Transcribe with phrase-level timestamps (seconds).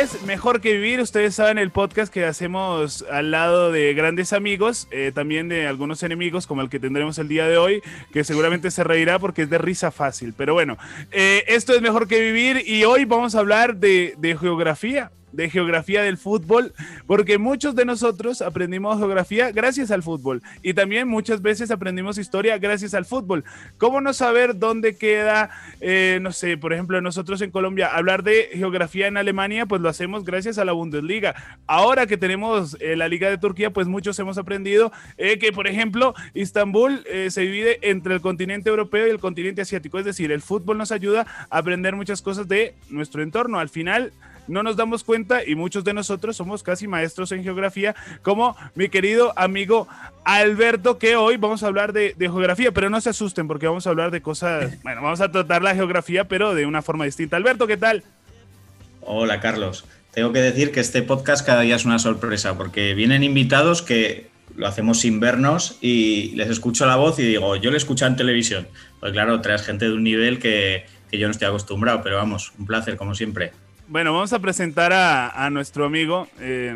[0.00, 1.00] es Mejor que Vivir.
[1.00, 6.02] Ustedes saben el podcast que hacemos al lado de grandes amigos, eh, también de algunos
[6.02, 9.50] enemigos, como el que tendremos el día de hoy, que seguramente se reirá porque es
[9.50, 10.32] de risa fácil.
[10.34, 10.78] Pero bueno,
[11.10, 15.50] eh, esto es Mejor que Vivir y hoy vamos a hablar de, de geografía de
[15.50, 16.72] geografía del fútbol,
[17.06, 22.58] porque muchos de nosotros aprendimos geografía gracias al fútbol y también muchas veces aprendimos historia
[22.58, 23.44] gracias al fútbol.
[23.78, 28.50] ¿Cómo no saber dónde queda, eh, no sé, por ejemplo, nosotros en Colombia, hablar de
[28.52, 31.34] geografía en Alemania, pues lo hacemos gracias a la Bundesliga.
[31.66, 35.66] Ahora que tenemos eh, la Liga de Turquía, pues muchos hemos aprendido eh, que, por
[35.66, 40.42] ejemplo, Istambul se divide entre el continente europeo y el continente asiático, es decir, el
[40.42, 43.58] fútbol nos ayuda a aprender muchas cosas de nuestro entorno.
[43.58, 44.12] Al final,
[44.50, 48.88] no nos damos cuenta y muchos de nosotros somos casi maestros en geografía, como mi
[48.88, 49.88] querido amigo
[50.24, 53.90] Alberto, que hoy vamos a hablar de, geografía, pero no se asusten porque vamos a
[53.90, 57.36] hablar de cosas, bueno, vamos a tratar la geografía, pero de una forma distinta.
[57.36, 58.02] Alberto, ¿qué tal?
[59.02, 59.84] Hola, Carlos.
[60.12, 64.28] Tengo que decir que este podcast cada día es una sorpresa porque vienen invitados que
[64.56, 68.16] lo hacemos sin vernos y les escucho la voz y digo, yo le escucho en
[68.16, 68.66] televisión.
[68.98, 72.52] Pues claro, traes gente de un nivel que, que yo no estoy acostumbrado, pero vamos,
[72.58, 73.52] un placer como siempre.
[73.90, 76.72] Bueno, vamos a presentar a, nuestro amigo eh,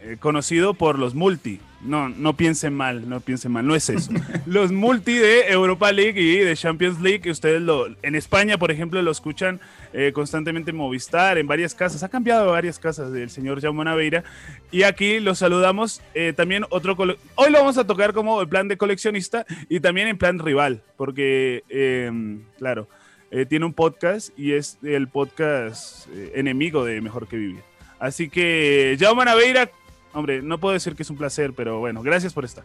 [0.00, 1.60] eh, conocido por los multi.
[1.82, 4.10] No, no piensen mal, no piensen mal, no es eso.
[4.46, 9.02] los multi de Europa League y de Champions League, ustedes lo, en España, por ejemplo,
[9.02, 9.60] lo escuchan
[9.92, 12.02] eh, constantemente en Movistar, en varias casas.
[12.02, 14.24] Ha cambiado varias casas del señor Jaume Naveira.
[14.70, 16.00] Y aquí lo saludamos
[16.36, 16.96] también otro...
[17.34, 20.82] Hoy lo vamos a tocar como el plan de coleccionista y también en plan rival,
[20.96, 22.88] porque, claro
[23.30, 27.62] eh, tiene un podcast y es el podcast eh, enemigo de Mejor que Vivir.
[27.98, 29.70] Así que, Jaume Naveira,
[30.12, 32.64] hombre, no puedo decir que es un placer, pero bueno, gracias por estar.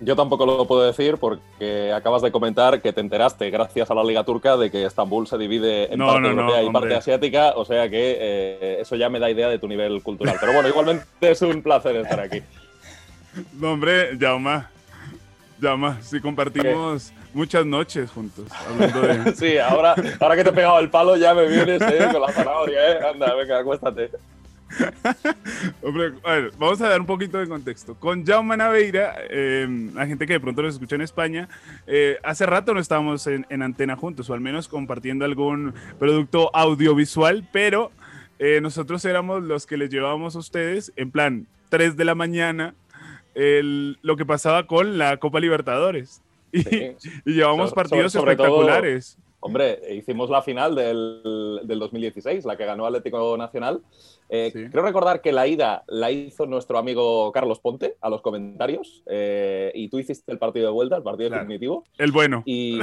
[0.00, 4.04] Yo tampoco lo puedo decir porque acabas de comentar que te enteraste, gracias a la
[4.04, 7.88] Liga Turca, de que Estambul se divide en parte europea y parte asiática, o sea
[7.88, 10.36] que eh, eso ya me da idea de tu nivel cultural.
[10.38, 12.42] Pero bueno, igualmente es un placer estar aquí.
[13.60, 14.62] No, hombre, Jaume,
[15.60, 18.46] Jaume, si compartimos muchas noches juntos.
[19.36, 22.32] sí, ahora, ahora que te he pegado el palo ya me vienes eh, con la
[22.32, 22.98] zanahoria, ¿eh?
[23.12, 24.10] Anda, venga, acuéstate.
[25.82, 27.94] Hombre, a ver, vamos a dar un poquito de contexto.
[27.94, 31.48] Con Jaume Naveira, eh, la gente que de pronto nos escucha en España,
[31.86, 36.50] eh, hace rato no estábamos en, en, antena juntos, o al menos compartiendo algún producto
[36.54, 37.92] audiovisual, pero
[38.38, 42.74] eh, nosotros éramos los que les llevábamos a ustedes, en plan, 3 de la mañana,
[43.34, 46.22] el, lo que pasaba con la Copa Libertadores.
[46.52, 49.18] Y, llevamos partidos espectaculares.
[49.40, 53.82] hombre, hicimos la final del, del, 2016, la que ganó Atlético Nacional.
[54.28, 59.04] Eh, creo recordar que la ida la hizo nuestro amigo Carlos Ponte a los comentarios
[59.06, 61.84] eh, y tú hiciste el partido de vuelta, el partido definitivo.
[61.96, 62.42] El bueno.
[62.44, 62.80] Y,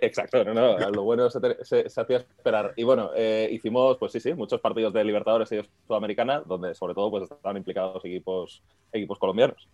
[0.00, 2.72] exacto, no, no, lo bueno se, hacía esperar.
[2.76, 6.94] Y bueno, eh, hicimos, pues sí, sí, muchos partidos de Libertadores y Sudamericana, donde sobre
[6.94, 9.66] todo pues estaban implicados equipos, equipos colombianos.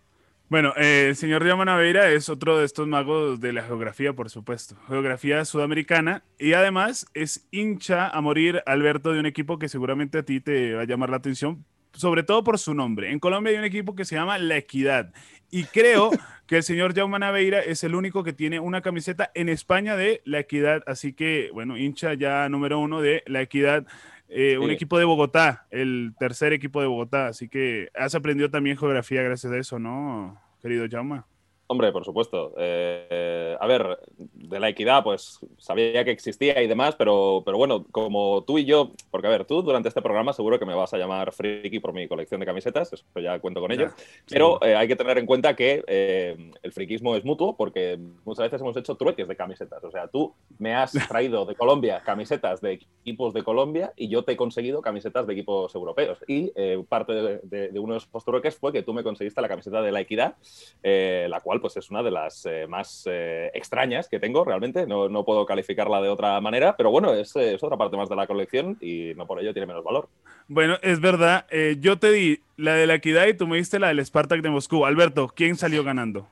[0.47, 4.29] Bueno, eh, el señor Diamond Aveira es otro de estos magos de la geografía, por
[4.29, 4.75] supuesto.
[4.87, 6.23] Geografía sudamericana.
[6.37, 10.75] Y además es hincha a morir, Alberto, de un equipo que seguramente a ti te
[10.75, 13.11] va a llamar la atención, sobre todo por su nombre.
[13.11, 15.13] En Colombia hay un equipo que se llama La Equidad.
[15.49, 16.11] Y creo
[16.45, 20.21] que el señor Jaume Naveira es el único que tiene una camiseta en España de
[20.25, 20.83] La Equidad.
[20.85, 23.87] Así que, bueno, hincha ya número uno de La Equidad.
[24.29, 27.27] Eh, un equipo de Bogotá, el tercer equipo de Bogotá.
[27.27, 31.25] Así que has aprendido también geografía gracias a eso, ¿no, querido Jauma?
[31.67, 32.53] Hombre, por supuesto.
[32.57, 37.85] Eh, a ver, de la equidad, pues sabía que existía y demás, pero, pero bueno,
[37.91, 40.93] como tú y yo, porque a ver, tú durante este programa seguro que me vas
[40.93, 43.87] a llamar friki por mi colección de camisetas, eso ya cuento con ello,
[44.29, 48.45] pero eh, hay que tener en cuenta que eh, el friquismo es mutuo porque muchas
[48.45, 49.83] veces hemos hecho trueques de camisetas.
[49.83, 54.23] O sea, tú me has traído de Colombia camisetas de equipos de Colombia y yo
[54.23, 56.19] te he conseguido camisetas de equipos europeos.
[56.27, 56.51] Y
[56.87, 59.91] parte de, de, uno de esos trueques fue que tú me conseguiste la camiseta de
[59.91, 60.35] la equidad,
[60.83, 64.85] la cual pues es una de las eh, más eh, extrañas que tengo realmente.
[64.85, 68.15] No, no, puedo calificarla de otra manera, pero bueno, es, es, otra parte más de
[68.15, 70.09] la colección y no por ello tiene menos valor.
[70.47, 71.45] Bueno, es verdad.
[71.49, 74.41] Eh, yo te di la de la Equidad y tú me diste la del Spartak
[74.41, 74.85] de Moscú.
[74.85, 76.27] Alberto, ¿quién salió ganando?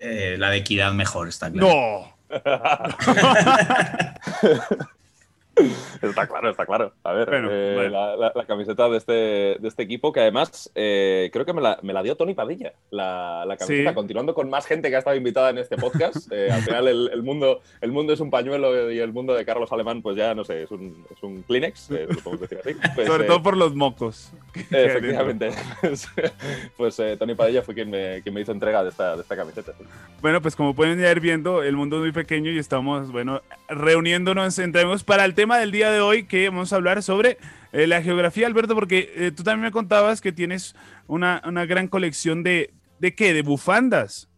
[0.00, 1.68] la de Equidad mejor, está claro.
[1.68, 2.16] ¡No!
[6.02, 6.92] está claro, está claro.
[7.02, 11.52] A ver, eh, La, camiseta de este, de este equipo, que además eh, creo que
[11.52, 14.98] me la, me la, dio Tony Padilla, la, camiseta, continuando con más gente que ha
[14.98, 16.30] estado invitada en este podcast.
[16.32, 19.72] Eh, al final el, mundo, el mundo es un pañuelo y el mundo de Carlos
[19.72, 22.76] Alemán, pues ya no sé, es un, es un Kleenex, lo podemos decir así.
[22.94, 24.32] Pues, Sobre todo por los mocos.
[24.70, 25.50] Efectivamente.
[26.76, 29.72] pues Tony Padilla fue quien me, quien me, hizo entrega de esta, de esta camiseta.
[30.20, 34.58] Bueno, pues como pueden ir viendo, el mundo es muy pequeño y estamos, bueno, reuniéndonos,
[34.58, 37.38] entremos para el tema del día de hoy que vamos a hablar sobre
[37.72, 40.74] eh, la geografía, Alberto, porque eh, tú también me contabas que tienes
[41.06, 43.32] una, una gran colección de, ¿de qué?
[43.32, 44.28] ¿De bufandas?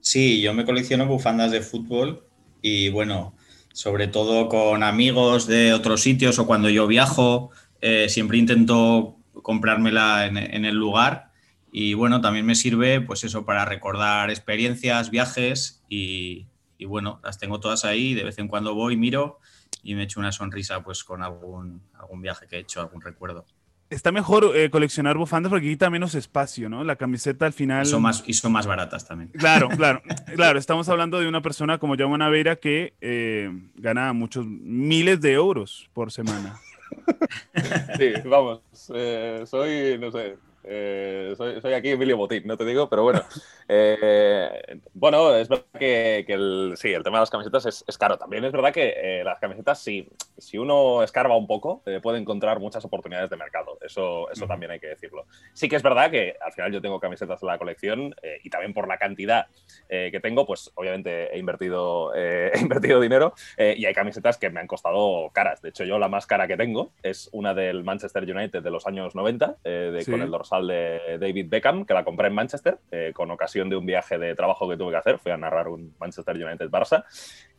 [0.00, 2.24] Sí, yo me colecciono bufandas de fútbol
[2.62, 3.34] y bueno,
[3.72, 10.26] sobre todo con amigos de otros sitios o cuando yo viajo, eh, siempre intento comprármela
[10.26, 11.32] en, en, el lugar
[11.72, 16.46] y bueno, también me sirve pues eso para recordar experiencias, viajes y,
[16.78, 19.40] y bueno, las tengo todas ahí, de vez en cuando voy, miro
[19.82, 23.44] y me echo una sonrisa pues con algún, algún viaje que he hecho, algún recuerdo.
[23.88, 26.82] Está mejor eh, coleccionar bufandas porque quita menos espacio, ¿no?
[26.82, 27.86] La camiseta al final...
[27.86, 29.30] Y son más, y son más baratas también.
[29.30, 30.02] Claro, claro,
[30.34, 30.58] claro.
[30.58, 35.88] Estamos hablando de una persona como Jaume Naveira que eh, gana muchos miles de euros
[35.92, 36.58] por semana.
[37.98, 38.60] Sí, vamos,
[38.94, 40.36] eh, soy, no sé,
[40.66, 43.22] eh, soy, soy, aquí Emilio Botín, no te digo, pero bueno.
[43.68, 47.98] Eh, bueno, es verdad que, que, el, sí, el tema de las camisetas es, es
[47.98, 48.16] caro.
[48.16, 50.08] También es verdad que eh, las camisetas, si,
[50.38, 53.78] si uno escarba un poco, eh, puede encontrar muchas oportunidades de mercado.
[53.80, 55.26] Eso, eso también hay que decirlo.
[55.52, 58.50] Sí que es verdad que al final yo tengo camisetas en la colección eh, y
[58.50, 59.46] también por la cantidad
[59.88, 64.60] eh, que tengo, pues obviamente he invertido, he invertido dinero y hay camisetas que me
[64.60, 65.62] han costado caras.
[65.62, 68.86] De hecho, yo la más cara que tengo es una del Manchester United de los
[68.86, 70.10] años 90, de, sí.
[70.10, 72.78] con el dorsal de David Beckham, que la compré en Manchester
[73.14, 75.94] con ocasión de un viaje de trabajo que tuve que hacer, fui a narrar un
[75.98, 77.04] Manchester United-Barça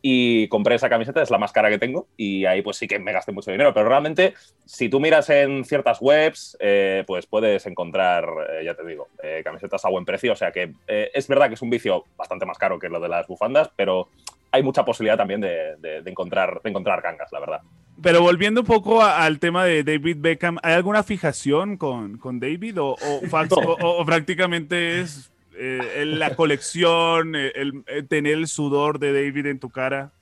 [0.00, 2.98] y compré esa camiseta, es la más cara que tengo y ahí pues sí que
[2.98, 4.34] me gasté mucho dinero, pero realmente
[4.64, 9.42] si tú miras en ciertas webs, eh, pues puedes encontrar, eh, ya te digo, eh,
[9.44, 12.46] camisetas a buen precio, o sea que eh, es verdad que es un vicio bastante
[12.46, 14.08] más caro que lo de las bufandas, pero
[14.52, 17.60] hay mucha posibilidad también de encontrar, de encontrar gangas, la verdad.
[18.02, 22.38] Pero volviendo un poco a, al tema de David Beckham, ¿hay alguna fijación con, con
[22.38, 23.20] David o, o,
[23.80, 29.46] o, o prácticamente es eh, la colección, el, el, el, tener el sudor de David
[29.46, 30.12] en tu cara?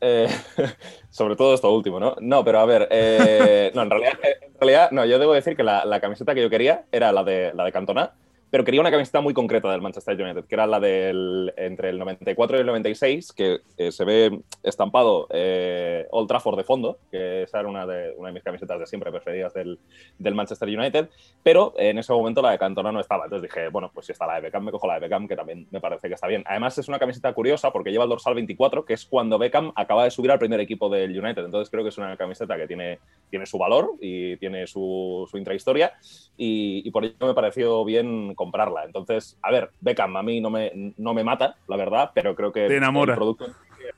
[0.00, 0.28] Eh,
[1.10, 2.16] sobre todo esto último, ¿no?
[2.20, 5.64] No, pero a ver, eh, no, en realidad, en realidad, no, yo debo decir que
[5.64, 8.12] la, la, camiseta que yo quería era la de, la de Cantona,
[8.50, 11.98] pero quería una camiseta muy concreta del Manchester United, que era la del entre el
[11.98, 17.42] 94 y el 96, que eh, se ve estampado eh, Old Trafford de fondo, que
[17.42, 19.78] esa era una de, una de mis camisetas de siempre preferidas del,
[20.18, 21.10] del, Manchester United,
[21.42, 23.24] pero en ese momento la de Cantona no estaba.
[23.24, 25.36] Entonces dije, bueno, pues si está la de Beckham, me cojo la de Beckham, que
[25.36, 26.42] también me parece que está bien.
[26.46, 30.04] Además es una camiseta curiosa porque lleva el dorsal 24, que es cuando Beckham acaba
[30.04, 31.44] de subir al primer equipo del United.
[31.44, 32.98] Entonces creo que es una camiseta que tiene,
[33.30, 35.92] tiene su valor y tiene su, su intrahistoria
[36.36, 38.84] y, y por ello me pareció bien comprarla.
[38.84, 42.52] Entonces, a ver, Beckham a mí no me, no me mata, la verdad, pero creo
[42.52, 43.14] que Te enamora.
[43.14, 43.46] el producto,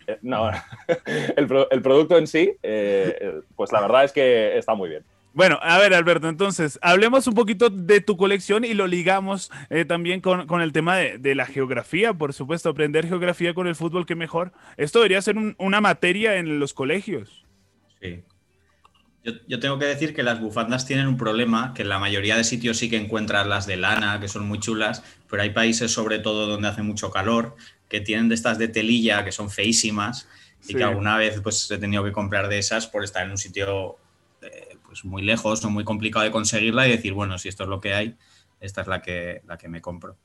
[0.06, 0.50] eh, no,
[1.36, 5.04] el, el, producto en sí, eh, pues la verdad es que está muy bien.
[5.32, 9.84] Bueno, a ver, Alberto, entonces, hablemos un poquito de tu colección y lo ligamos eh,
[9.84, 13.76] también con, con, el tema de, de, la geografía, por supuesto, aprender geografía con el
[13.76, 14.52] fútbol, qué mejor.
[14.76, 17.46] Esto debería ser un, una materia en los colegios.
[18.00, 18.24] Sí,
[19.24, 22.36] yo, yo, tengo que decir que las bufandas tienen un problema, que en la mayoría
[22.36, 25.92] de sitios sí que encuentras las de lana, que son muy chulas, pero hay países
[25.92, 27.56] sobre todo donde hace mucho calor,
[27.88, 30.28] que tienen de estas de telilla, que son feísimas,
[30.62, 30.74] y sí.
[30.74, 33.96] que alguna vez pues he tenido que comprar de esas por estar en un sitio
[34.42, 37.68] eh, pues muy lejos o muy complicado de conseguirla y decir, bueno, si esto es
[37.68, 38.16] lo que hay,
[38.60, 40.16] esta es la que, la que me compro.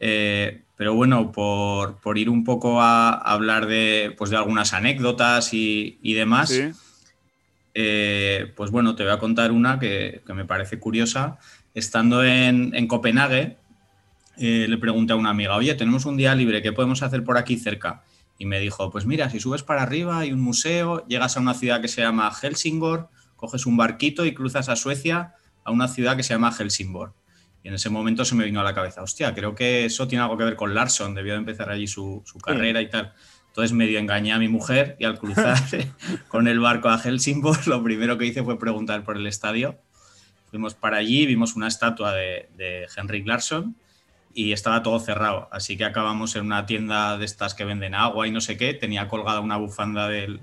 [0.00, 5.52] Eh, pero bueno, por, por, ir un poco a, hablar de, pues de algunas anécdotas
[5.52, 6.72] y, y demás, sí.
[7.80, 11.38] Eh, pues bueno, te voy a contar una que, que me parece curiosa.
[11.74, 13.56] Estando en, en Copenhague,
[14.36, 17.38] eh, le pregunté a una amiga, oye, tenemos un día libre, ¿qué podemos hacer por
[17.38, 18.02] aquí cerca?
[18.36, 21.54] Y me dijo, pues mira, si subes para arriba hay un museo, llegas a una
[21.54, 26.16] ciudad que se llama Helsingor, coges un barquito y cruzas a Suecia a una ciudad
[26.16, 27.12] que se llama Helsingborg.
[27.62, 30.24] Y en ese momento se me vino a la cabeza, hostia, creo que eso tiene
[30.24, 33.12] algo que ver con Larson, debió de empezar allí su, su carrera y tal.
[33.48, 35.58] Entonces medio engañé a mi mujer y al cruzar
[36.28, 39.78] con el barco a Helsingborg, lo primero que hice fue preguntar por el estadio.
[40.50, 43.76] Fuimos para allí, vimos una estatua de, de Henrik Larsson
[44.32, 45.48] y estaba todo cerrado.
[45.50, 48.72] Así que acabamos en una tienda de estas que venden agua y no sé qué.
[48.74, 50.40] Tenía colgada una bufanda del,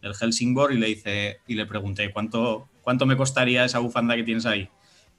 [0.00, 4.22] del Helsingborg y le, hice, y le pregunté ¿cuánto, cuánto me costaría esa bufanda que
[4.22, 4.68] tienes ahí.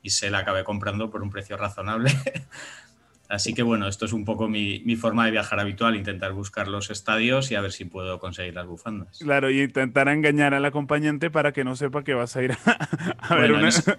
[0.01, 2.12] Y se la acabé comprando por un precio razonable.
[3.29, 6.67] Así que bueno, esto es un poco mi, mi, forma de viajar habitual, intentar buscar
[6.67, 9.20] los estadios y a ver si puedo conseguir las bufandas.
[9.20, 12.55] Claro, y intentar engañar al acompañante para que no sepa que vas a ir a,
[13.20, 13.62] a bueno, ver una...
[13.62, 13.98] En esa,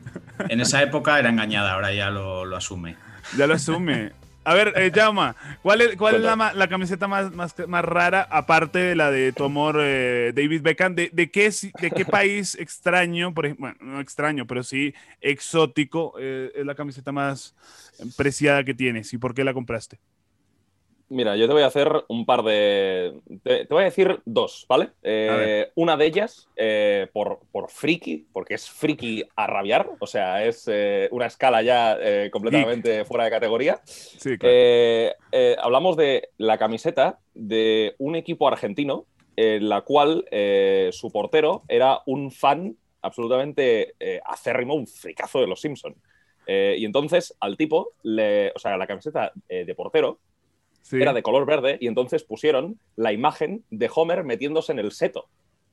[0.49, 2.97] en esa, época era engañada, ahora ya lo, lo asume.
[3.37, 4.13] Ya lo asume.
[4.47, 8.29] A ver, eh, Jauma, ¿cuál es, cuál es la, la, camiseta más, más, más, rara,
[8.31, 10.95] aparte de la de tu amor eh, David Beckham?
[10.95, 16.15] ¿De, de, qué, ¿De qué país extraño, por ejemplo, bueno, no extraño, pero sí exótico,
[16.21, 17.57] eh, es la camiseta más
[18.17, 19.13] preciada que tienes?
[19.13, 19.99] ¿Y por qué la compraste?
[21.09, 23.21] Mira, yo te voy a hacer un par de.
[23.45, 24.91] Te, voy a decir dos, ¿vale?
[25.03, 30.45] Eh, una de ellas, eh, por, por friki, porque es friki a rabiar, o sea,
[30.45, 31.97] es eh, una escala ya
[32.33, 33.81] completamente fuera de categoría.
[33.85, 35.15] Sí, claro.
[35.63, 40.25] hablamos de la camiseta de un equipo argentino, en la cual
[40.91, 43.95] su portero era un fan absolutamente
[44.25, 45.97] acérrimo, un fricazo de los Simpsons.
[46.49, 50.19] y entonces al tipo, le, o sea, la camiseta de portero
[50.93, 55.29] era de color verde y entonces pusieron la imagen de Homer metiéndose en el seto.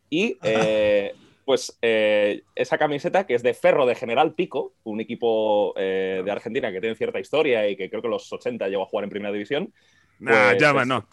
[0.09, 1.13] Y eh,
[1.45, 6.31] pues eh, esa camiseta que es de Ferro de General Pico, un equipo eh, de
[6.31, 9.09] Argentina que tiene cierta historia y que creo que los 80 llegó a jugar en
[9.09, 9.73] Primera División.
[10.19, 11.07] Nah, pues ya va, no.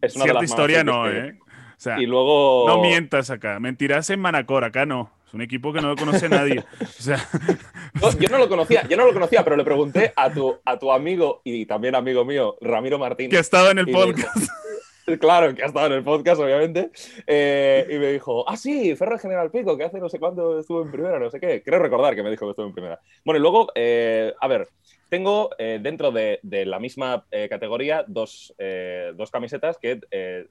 [0.00, 1.38] Es una Cierta historia no, ¿eh?
[1.40, 2.64] O sea, y luego...
[2.66, 3.60] no mientas acá.
[3.60, 5.12] Mentirás en Manacor, acá no.
[5.28, 6.64] Es un equipo que no lo conoce nadie.
[6.80, 7.18] O sea...
[8.18, 10.90] yo no lo conocía, yo no lo conocía, pero le pregunté a tu, a tu
[10.90, 13.28] amigo y también amigo mío, Ramiro Martín.
[13.28, 14.48] Que ha estado en el podcast.
[15.20, 16.90] claro, que ha estado en el podcast, obviamente.
[17.26, 20.80] Eh, y me dijo, ah, sí, Ferro General Pico, que hace no sé cuándo estuvo
[20.80, 21.62] en primera, no sé qué.
[21.62, 22.98] Creo recordar que me dijo que estuvo en primera.
[23.22, 24.66] Bueno, y luego, eh, a ver,
[25.08, 28.04] tengo eh, dentro de, la misma eh, categoría
[28.58, 30.00] eh, dos, camisetas que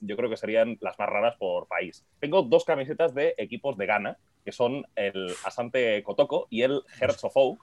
[0.02, 2.06] yo creo que serían las más raras por país.
[2.20, 7.24] Tengo dos camisetas de equipos de Ghana, que son el Asante Kotoko y el Hertz
[7.24, 7.60] of Oak.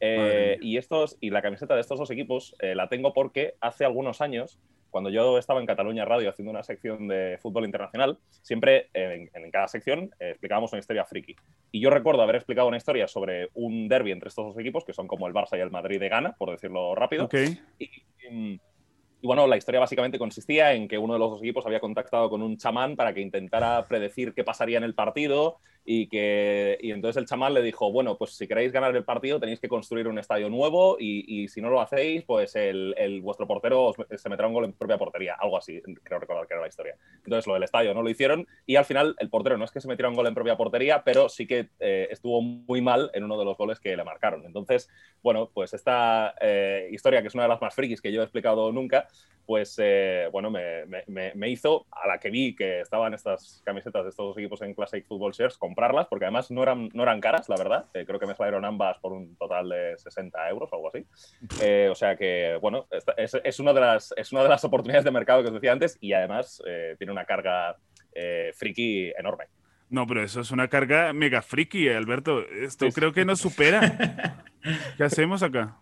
[0.00, 4.58] y, estos, y la camiseta de estos dos equipos la tengo porque hace algunos años
[4.90, 9.68] cuando yo estaba en Cataluña Radio haciendo una sección de fútbol internacional, siempre en, cada
[9.68, 11.36] sección eh, explicábamos una historia friki.
[11.72, 14.92] Y yo recuerdo haber explicado una historia sobre un derby entre estos dos equipos, que
[14.92, 17.28] son como el Barça y el Madrid de Ghana, por decirlo rápido.
[17.78, 18.60] y,
[19.22, 22.30] y bueno, la historia básicamente consistía en que uno de los dos equipos había contactado
[22.30, 26.92] con un chamán para que intentara predecir qué pasaría en el partido y que y
[26.92, 30.08] entonces el chamán le dijo, bueno, pues si queréis ganar el partido tenéis que construir
[30.08, 34.54] un estadio nuevo y, si no lo hacéis, pues el, vuestro portero se meterá un
[34.54, 36.96] gol en propia portería, algo así, creo recordar que era la historia.
[37.24, 39.80] Entonces lo del estadio no lo hicieron y al final el portero no es que
[39.80, 43.24] se metiera un gol en propia portería, pero sí que eh, estuvo muy mal en
[43.24, 44.44] uno de los goles que le marcaron.
[44.44, 44.88] Entonces,
[45.22, 48.24] bueno, pues esta eh, historia que es una de las más frikis que yo he
[48.24, 49.08] explicado nunca,
[49.50, 54.26] pues eh, bueno, me, hizo, a la que vi que estaban estas camisetas de estos
[54.26, 57.56] dos equipos en Classic Football Shares, comprarlas, porque además no eran, no eran caras, la
[57.56, 57.86] verdad.
[57.94, 61.06] Eh, creo que me salieron ambas por un total de 60 euros o algo así.
[61.62, 62.86] Eh, o sea que, bueno,
[63.16, 65.72] es, es, una de las, es una de las oportunidades de mercado que os decía
[65.72, 66.62] antes y además
[66.96, 67.76] tiene una carga
[68.54, 69.44] friki enorme.
[69.90, 72.46] No, pero eso es una carga mega friki, Alberto.
[72.48, 74.44] Esto creo que nos supera.
[74.96, 75.76] ¿Qué hacemos acá?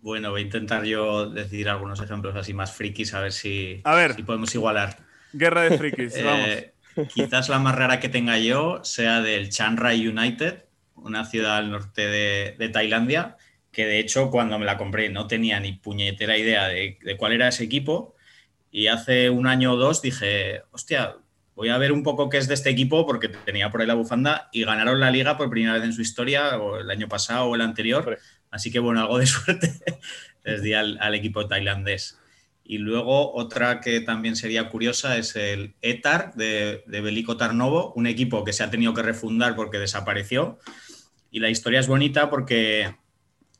[0.00, 3.94] Bueno, voy a intentar yo decir algunos ejemplos así más frikis, a ver si, a
[3.94, 4.98] ver, si podemos igualar.
[5.32, 6.48] Guerra de frikis, eh, vamos.
[7.12, 11.70] Quizás la más rara que tenga yo sea del Chiang Rai United, una ciudad al
[11.70, 13.36] norte de, Tailandia,
[13.70, 17.32] que de hecho cuando me la compré no tenía ni puñetera idea de, de, cuál
[17.32, 18.14] era ese equipo.
[18.70, 21.16] Y hace un año o dos dije, hostia,
[21.54, 23.94] voy a ver un poco qué es de este equipo porque tenía por ahí la
[23.94, 27.46] bufanda y ganaron la liga por primera vez en su historia, o el año pasado
[27.46, 28.18] o el anterior.
[28.50, 29.72] Así que bueno, algo de suerte
[30.44, 32.18] les di al, equipo tailandés.
[32.64, 38.44] Y luego otra que también sería curiosa es el ETAR de, Belico Tarnovo, un equipo
[38.44, 40.58] que se ha tenido que refundar porque desapareció.
[41.30, 42.94] Y la historia es bonita porque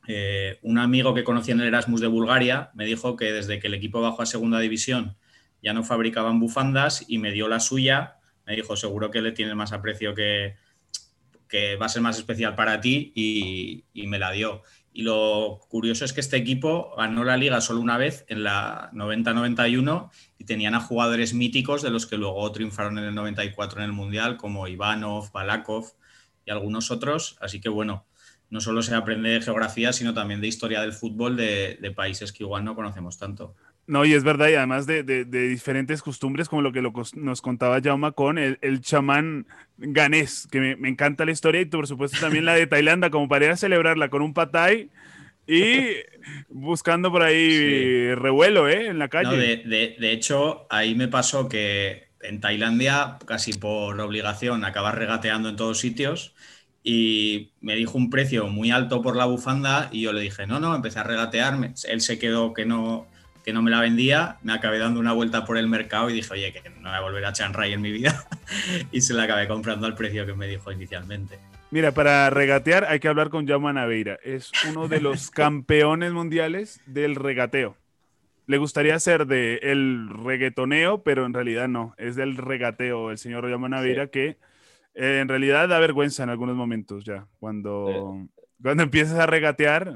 [0.07, 3.69] eh, un amigo que conocí en el Erasmus de Bulgaria me dijo que desde que
[3.69, 5.17] el equipo bajó a segunda división
[5.63, 8.17] ya no fabricaban bufandas y me dio la suya.
[8.45, 10.57] Me dijo, seguro que le tienes más aprecio que,
[11.53, 14.63] que va a ser más especial para ti y, me la dio.
[14.91, 18.91] Y lo curioso es que este equipo ganó la liga solo una vez, en la
[18.95, 23.85] 90-91, y tenían a jugadores míticos de los que luego triunfaron en el 94 en
[23.85, 25.93] el Mundial, como Ivanov, Balakov
[26.47, 27.37] y algunos otros.
[27.43, 28.07] Así que bueno,
[28.49, 32.33] no solo se aprende de geografía, sino también de historia del fútbol de, de países
[32.33, 33.57] que igual no conocemos tanto.
[33.87, 38.13] No, y es verdad, y además de, diferentes costumbres, como lo que nos contaba Jauma
[38.13, 39.47] con el, chamán
[39.77, 43.47] ganés, que me, encanta la historia, y por supuesto también la de Tailandia, como para
[43.47, 44.89] ir a celebrarla con un patay
[45.49, 45.97] y
[46.49, 48.87] buscando por ahí revuelo ¿eh?
[48.87, 49.37] en la calle.
[49.37, 55.79] de, hecho, ahí me pasó que en Tailandia, casi por obligación, acabas regateando en todos
[55.79, 56.35] sitios
[56.85, 60.61] y me dijo un precio muy alto por la bufanda y yo le dije, no,
[60.61, 61.59] no, empecé a regatear,
[61.89, 63.07] él se quedó que no
[63.45, 66.33] que no me la vendía, me acabé dando una vuelta por el mercado y dije,
[66.33, 68.25] oye, que no voy a volver a Chiang Rai en mi vida
[68.93, 71.39] y se la acabé comprando al precio que me dijo inicialmente.
[71.71, 74.19] Mira, para regatear hay que hablar con Jaume Naveira.
[74.23, 77.77] Es uno de los campeones mundiales del regateo.
[78.47, 81.95] Le gustaría ser de el reggaetoneo, pero en realidad no.
[81.97, 84.37] Es del regateo el señor Jaume Naveira que
[84.95, 87.27] eh, en realidad da vergüenza en algunos momentos ya.
[87.41, 88.27] Cuando,
[88.63, 89.95] cuando empiezas a regatear,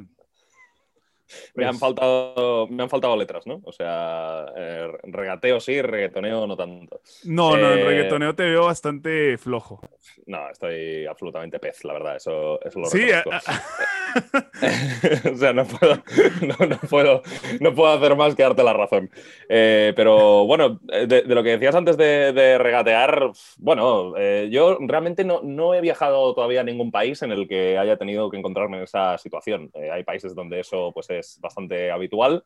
[1.55, 3.61] Me han, Pues- faltado, me han faltado letras, ¿no?
[3.65, 7.01] O sea, eh, regateo sí, reggaetoneo no tanto.
[7.25, 9.81] No, no, en Eh, reggaetoneo te veo bastante flojo.
[10.27, 13.09] No, estoy absolutamente pez, la verdad, eso, eso lo Sí,
[15.33, 15.97] o sea, no puedo,
[16.43, 17.23] no, no puedo,
[17.61, 19.11] no puedo hacer más que darte la razón.
[19.49, 24.15] Eh, pero bueno, de, de lo que decías antes de, de regatear, bueno,
[24.49, 28.31] yo realmente no, no he viajado todavía a ningún país en el que haya tenido
[28.31, 29.71] que encontrarme en esa situación.
[29.93, 32.45] Hay países donde eso pues, es bastante habitual.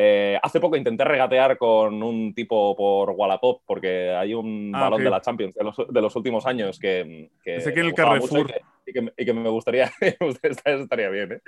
[0.00, 5.00] Eh, hace poco intenté regatear con un tipo por Wallapop porque hay un Ah, balón
[5.00, 5.04] ok.
[5.04, 8.48] de la Champions de los, de los últimos años que, que Pensé que el Carrefour.
[8.86, 9.90] Y que, y que- y que me gustaría,
[10.42, 11.40] esta estaría bien, ¿eh?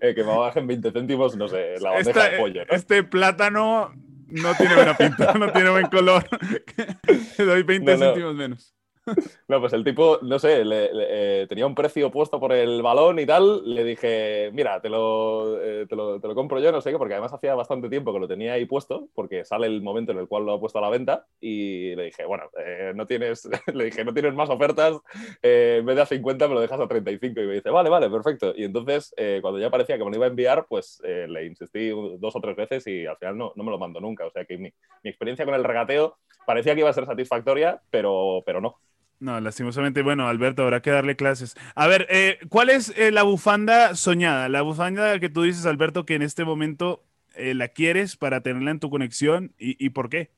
[0.00, 2.64] Eh, que me bajen 20 céntimos, no sé, la bandeja Esta- de pollo.
[2.64, 2.74] ¿no?
[2.76, 3.92] Este plátano
[4.28, 6.24] no tiene buena pinta, no tiene buen color.
[7.36, 8.04] Te doy 20 No, no.
[8.06, 8.72] céntimos menos.
[9.48, 12.82] No, pues el tipo, no sé, le- le- eh, tenía un precio puesto por el
[12.82, 13.62] balón y tal.
[13.74, 16.98] Le dije, mira, te lo, eh, te, lo, te lo compro yo, no sé qué,
[16.98, 20.18] porque además hacía bastante tiempo que lo tenía ahí puesto, porque sale el momento en
[20.18, 21.26] el cual lo ha puesto a la venta.
[21.40, 24.96] Y le dije, bueno, eh, no tienes, le dije, no tienes más ofertas,
[25.42, 27.40] eh, en vez de a 50 me lo dejas a 35.
[27.40, 28.52] Y me dice, vale, vale, perfecto.
[28.56, 31.46] Y entonces, eh, cuando ya parecía que me lo iba a enviar, pues eh, le
[31.46, 34.26] insistí dos o tres veces y al final no, no me lo mando nunca.
[34.26, 34.72] O sea que mi,
[35.02, 38.76] mi experiencia con el regateo parecía que iba a ser satisfactoria, pero, pero no.
[39.18, 41.54] No, lastimosamente, bueno, Alberto, habrá que darle clases.
[41.74, 44.48] A ver, eh, ¿cuál es eh, la bufanda soñada?
[44.50, 47.02] La bufanda que tú dices, Alberto, que en este momento
[47.34, 50.30] eh, la quieres para tenerla en tu conexión y, y por qué.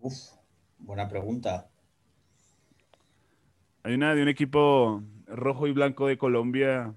[0.00, 0.14] Uf,
[0.78, 1.68] buena pregunta.
[3.84, 6.92] Hay una de un equipo rojo y blanco de Colombia.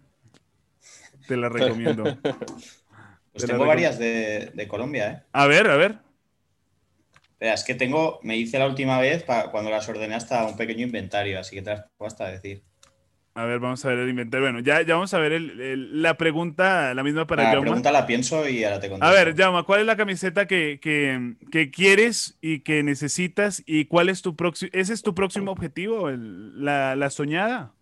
[1.25, 2.03] Te la recomiendo.
[2.03, 2.43] Pues
[3.34, 5.24] Te tengo recom- varias de, de Colombia, ¿eh?
[5.31, 6.00] A ver, a ver.
[7.39, 11.39] Es que tengo, me hice la última vez cuando las ordené hasta un pequeño inventario,
[11.39, 12.63] así que te las puedo hasta decir.
[13.36, 14.46] A ver, vamos a ver el inventario.
[14.48, 17.91] Bueno, ya, ya vamos a ver el- el- la pregunta, la misma para la pregunta
[17.91, 19.06] la pienso y ahora te contesto.
[19.08, 23.62] A ver, Jaume, ¿cuál es la camiseta que, que- que quieres y que necesitas?
[23.67, 24.71] ¿Y cuál es tu próximo?
[24.73, 26.10] ¿Ese es tu próximo objetivo?
[26.10, 27.73] el- la, la soñada?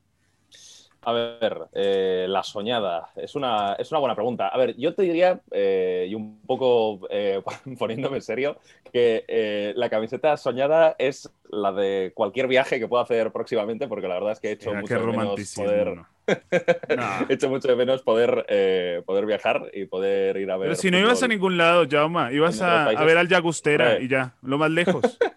[1.08, 4.48] A ver, eh, la soñada es una, es una buena pregunta.
[4.48, 7.44] A ver, yo te diría, eh, y un poco eh,
[7.78, 8.58] poniéndome serio,
[8.92, 14.08] que eh, la camiseta soñada es la de cualquier viaje que pueda hacer próximamente, porque
[14.08, 15.96] la verdad es que he hecho mucho de menos poder,
[17.30, 20.70] he hecho mucho de menos poder, eh, poder viajar y poder ir a ver.
[20.70, 24.00] Pero si no ibas a ningún lado, Jaume, ibas a, a ver al Hombre.
[24.02, 25.18] y ya, lo más lejos.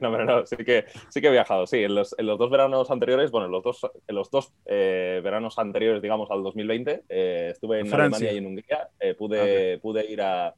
[0.00, 1.84] No, pero no, sí que, sí que he viajado, sí.
[1.84, 5.20] En los, en los dos veranos anteriores, bueno, en los dos, en los dos eh,
[5.22, 8.28] veranos anteriores, digamos, al 2020, eh, estuve en Francia.
[8.28, 8.88] Alemania y en Hungría.
[9.16, 10.54] Pude, pude, ir a,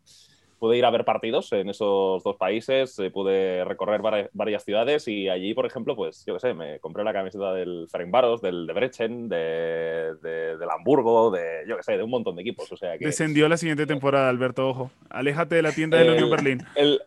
[0.65, 5.07] pude ir a ver partidos en esos dos países, eh, pude recorrer vari- varias ciudades
[5.09, 8.67] y allí, por ejemplo, pues yo qué sé, me compré la camiseta del Ferencváros, del
[8.67, 12.73] de Brechen, de, de- del Hamburgo, de, yo qué sé, de un montón de equipos.
[12.73, 14.91] O sea que, Descendió la siguiente temporada, Alberto, ojo.
[15.11, 16.63] Aléjate de la tienda del El- Unión Berlín.
[16.77, 17.03] El...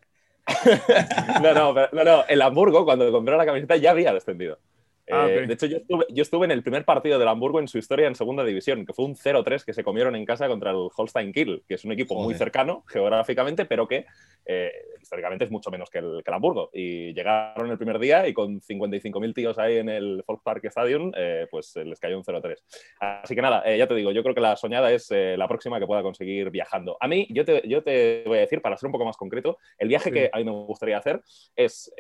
[1.42, 4.60] no, no, pero- no, no, el Hamburgo, cuando compré la camiseta, ya había descendido.
[5.10, 5.48] Ah, Eh.
[5.48, 8.08] De hecho, yo estuve, yo estuve en el primer partido del Hamburgo en su historia
[8.08, 11.32] en segunda división, que fue un 0-3 que se comieron en casa contra el Holstein
[11.32, 12.38] Kiel, que es un equipo muy Joder.
[12.38, 14.06] cercano geográficamente, pero que
[14.46, 16.70] eh, históricamente es mucho menos que el, que el Hamburgo.
[16.74, 21.48] Y llegaron el primer día y con 55.000 tíos ahí en el Volkspark Stadium, eh,
[21.50, 22.56] pues les cayó un 0-3.
[23.00, 25.88] Así que nada, ya te digo, yo creo que la soñada es la próxima que
[25.88, 26.98] pueda conseguir viajando.
[27.00, 29.58] A mí, yo te, yo te voy a decir, para ser un poco más concreto,
[29.78, 30.14] el viaje Sí.
[30.14, 31.22] que a mí me gustaría hacer
[31.56, 31.94] es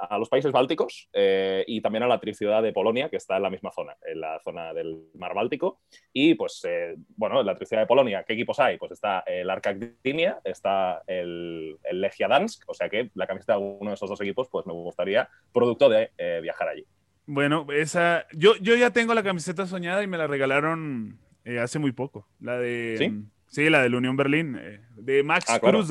[0.00, 3.42] a los países bálticos eh, y también a la triciudad de Polonia, que está en
[3.42, 5.80] la misma zona, en la zona del mar Báltico.
[6.12, 8.78] Y pues, eh, bueno, en la triciudad de Polonia, ¿qué equipos hay?
[8.78, 13.54] Pues está el Arca Gdynia, está el, el Legia Dansk, o sea que la camiseta
[13.54, 16.84] de uno de esos dos equipos, pues me gustaría, producto de eh, viajar allí.
[17.26, 18.26] Bueno, esa.
[18.32, 22.26] Yo, yo ya tengo la camiseta soñada y me la regalaron eh, hace muy poco.
[22.40, 22.96] La de.
[22.98, 23.22] ¿Sí?
[23.48, 25.82] Sí, la del Unión Berlín, eh, de Max Ah, claro.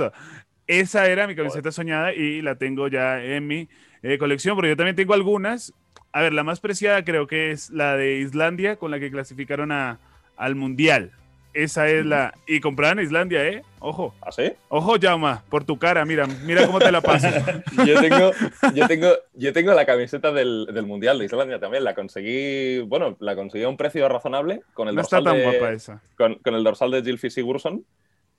[0.67, 3.69] Esa era mi camiseta soñada y la tengo ya en mi
[4.13, 5.73] eh, colección, pero yo también tengo algunas.
[6.13, 9.71] A ver, la más preciada creo que es la de Islandia, con la que clasificaron
[9.71, 9.99] a,
[10.37, 11.11] al Mundial.
[11.53, 12.33] Esa es la.
[12.45, 13.63] Y compraron Islandia, ¿eh?
[13.79, 14.51] Ojo, ¿Así?
[14.69, 17.27] ojo, Llama, por tu cara, mira, mira cómo te la paso.
[17.85, 18.31] Yo tengo,
[18.75, 21.83] yo tengo, yo tengo la camiseta del, del Mundial de Islandia también.
[21.83, 25.41] La conseguí, bueno, la conseguí a un precio razonable con el No está dorsal tan
[25.51, 26.01] de- guapa esa.
[26.15, 27.83] con, con el dorsal de Gylfi Sigurdsson.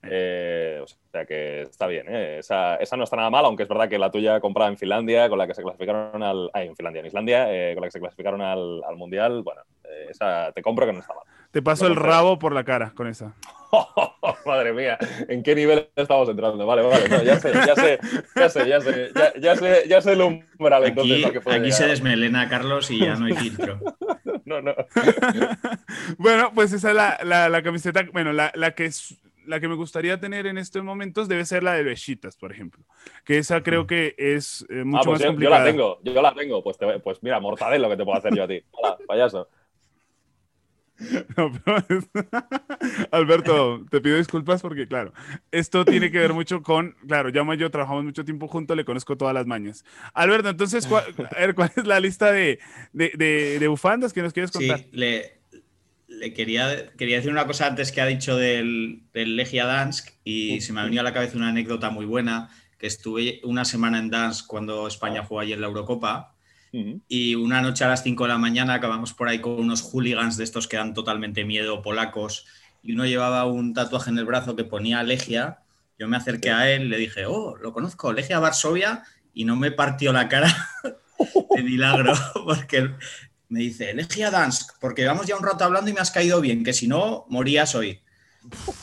[0.03, 2.37] Eh, o sea que está bien, ¿eh?
[2.39, 5.27] esa, esa no está nada mal, aunque es verdad que la tuya comprada en Finlandia,
[5.27, 6.49] con la que se clasificaron al.
[6.53, 9.61] ay, en Finlandia, en Islandia, eh, con la que se clasificaron al, al Mundial, bueno,
[9.83, 11.23] eh, esa te compro que no está mal.
[11.51, 13.33] Te paso el rabo por la cara con esa.
[14.45, 16.65] Madre mía, ¿en qué nivel estamos entrando?
[16.65, 17.99] Vale, vale, no, ya sé, ya sé,
[18.35, 21.41] ya sé, ya sé, ya, ya sé, ya sé el umbral entonces Aquí, lo que
[21.41, 23.79] puede aquí se desmelena Carlos y ya no hay filtro.
[24.45, 24.73] no, no.
[26.17, 29.75] bueno, pues esa es la, la, camiseta, bueno, la, la que es la que me
[29.75, 32.83] gustaría tener en estos momentos debe ser la de Bechitas, por ejemplo.
[33.25, 35.57] Que esa creo que es eh, mucho ah, pues más complicada.
[35.57, 36.63] Yo la tengo, yo la tengo.
[36.63, 38.61] Pues, pues mira, mortadelo que te puedo hacer yo a ti.
[38.71, 39.47] Hola, payaso.
[43.11, 45.13] Alberto, te pido disculpas porque, claro,
[45.51, 48.83] esto tiene que ver mucho con, claro, Llama y yo trabajamos mucho tiempo juntos, le
[48.83, 49.85] conozco todas las mañas.
[50.13, 52.59] Alberto, entonces, ¿cuál, a ver, ¿cuál es la lista de,
[52.91, 54.79] de, bufandas que nos quieres contar?
[54.79, 55.38] Sí, le,
[56.09, 60.59] le, quería, quería decir una cosa antes que ha dicho del, del Legia Dansk y
[60.61, 63.99] se me ha venido a la cabeza una anécdota muy buena, que estuve una semana
[63.99, 66.35] en Dansk cuando España jugó ayer la Eurocopa
[67.07, 70.37] y una noche a las 5 de la mañana acabamos por ahí con unos hooligans
[70.37, 72.45] de estos que dan totalmente miedo, polacos,
[72.83, 75.59] y uno llevaba un tatuaje en el brazo que ponía Legia.
[75.97, 79.71] Yo me acerqué a él, le dije, oh, lo conozco, Legia Varsovia, y no me
[79.71, 80.55] partió la cara
[81.55, 82.13] de milagro,
[82.45, 82.91] porque
[83.49, 86.63] me dice, Legia Dansk, porque vamos ya un rato hablando y me has caído bien,
[86.63, 87.99] que si no, morías hoy.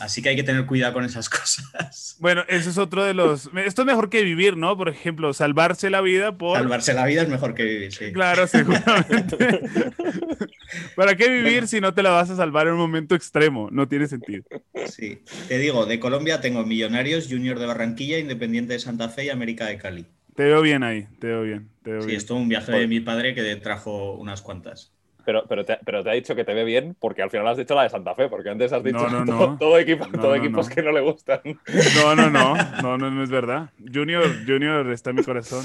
[0.01, 2.17] Así que hay que tener cuidado con esas cosas.
[2.19, 3.51] Bueno, eso es otro de los...
[3.65, 4.77] Esto es mejor que vivir, ¿no?
[4.77, 6.59] Por ejemplo, salvarse la vida por...
[6.59, 8.13] Salvarse la vida es mejor que vivir, sí.
[8.13, 9.37] Claro, seguramente.
[10.97, 13.69] ¿Para qué vivir si no te la vas a salvar en un momento extremo?
[13.71, 14.45] No tiene sentido.
[14.91, 15.23] Sí.
[15.49, 19.67] Te digo, de Colombia tengo Millonarios, Junior de Barranquilla, Independiente de Santa Fe y América
[19.67, 20.07] de Cali.
[20.37, 21.69] Te veo bien ahí, te veo bien.
[21.83, 24.93] Te veo sí, esto es un viaje de mi padre que trajo unas cuantas.
[25.25, 27.57] Pero, pero, te, pero te ha dicho que te ve bien porque al final has
[27.57, 28.99] dicho la de Santa Fe, porque antes has dicho
[29.59, 31.41] todo, equipo, todo equipos que no le gustan.
[31.97, 33.71] No, no, no, no, no, no es verdad.
[33.93, 35.65] Junior, Junior está en mi corazón.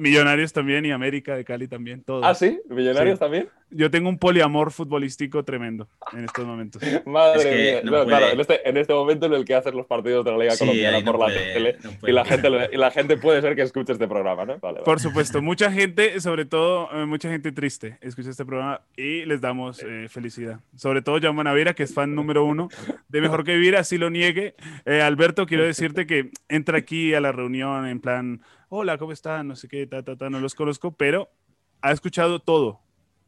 [0.00, 2.24] Millonarios también y América de Cali también, todo.
[2.24, 2.60] ¿Ah, sí?
[2.68, 3.48] ¿Millonarios también?
[3.70, 6.80] Yo tengo un poliamor futbolístico tremendo en estos momentos.
[7.06, 8.04] Madre mía.
[8.04, 10.56] claro, en este, en este, momento en el que haces los partidos de la Liga
[10.56, 14.06] Colombiana por la tele y, la gente, y la gente puede ser que escuche este
[14.06, 14.58] programa, ¿no?
[14.58, 19.40] Por supuesto, mucha gente, sobre todo eh, mucha gente triste, escucha este programa y les
[19.40, 20.60] damos eh, felicidad.
[20.76, 22.68] Sobre todo Jaume Navira, que es fan número uno
[23.08, 24.54] de Mejor que Vivir, así lo niegue.
[24.84, 29.48] Eh, Alberto, quiero decirte que entra aquí a la reunión en plan hola, ¿cómo están?
[29.48, 31.30] No sé qué, ta, ta, ta, no los conozco, pero
[31.80, 32.80] ha escuchado todo,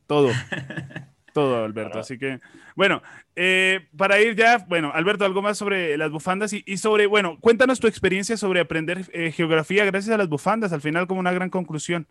[0.06, 0.30] todo.
[1.32, 1.98] todo, Alberto.
[1.98, 2.40] Así que,
[2.74, 3.02] bueno,
[3.36, 7.80] eh, para ir ya, bueno, Alberto, algo más sobre las bufandas y, sobre, bueno, cuéntanos
[7.80, 11.50] tu experiencia sobre aprender eh, geografía gracias a las bufandas, al final como una gran
[11.50, 12.06] conclusión.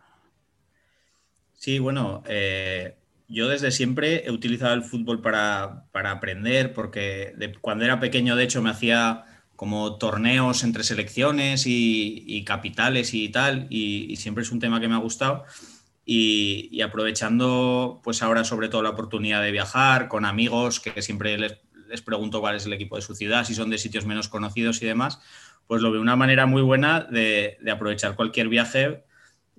[1.53, 2.95] Sí, bueno, eh,
[3.27, 8.61] yo desde siempre he utilizado el fútbol para, aprender, porque cuando era pequeño, de hecho,
[8.61, 9.25] me hacía
[9.57, 14.93] como torneos entre selecciones y, capitales y tal, y, siempre es un tema que me
[14.93, 15.45] ha gustado.
[16.05, 21.57] Y, aprovechando, pues ahora sobre todo la oportunidad de viajar con amigos, que siempre les,
[21.89, 24.79] les, pregunto cuál es el equipo de su ciudad, si son de sitios menos conocidos
[24.83, 25.19] y demás,
[25.65, 29.03] pues lo veo una manera muy buena de, aprovechar cualquier viaje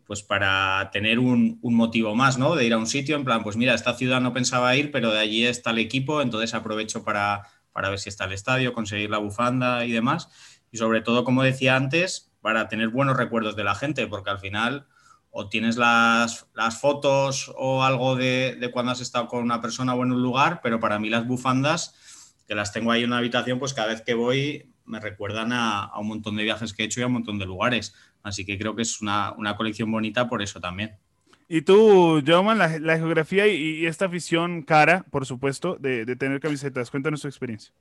[0.06, 2.54] pues para tener un, un, motivo más, ¿no?
[2.54, 5.10] De ir a un sitio, en plan, pues mira, esta ciudad no pensaba ir, pero
[5.10, 9.10] de allí está el equipo, entonces aprovecho para, para ver si está el estadio, conseguir
[9.10, 10.28] la bufanda y demás.
[10.70, 14.38] Y sobre todo, como decía antes, para tener buenos recuerdos de la gente, porque al
[14.38, 14.86] final
[15.30, 16.46] o tienes las,
[16.80, 20.60] fotos o algo de, de, cuando has estado con una persona o en un lugar,
[20.62, 21.94] pero para mí las bufandas,
[22.46, 25.84] que las tengo ahí en una habitación, pues cada vez que voy me recuerdan a,
[25.84, 27.94] a un montón de viajes que he hecho y a un montón de lugares.
[28.22, 30.98] Así que creo que es una colección bonita por eso también.
[31.50, 36.90] Y tú, Jauman, la, geografía y, esta afición cara, por supuesto, de, tener camisetas.
[36.90, 37.72] Cuéntanos tu experiencia.